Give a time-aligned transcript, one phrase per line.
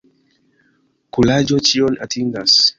[1.17, 2.61] Kuraĝo ĉion atingas.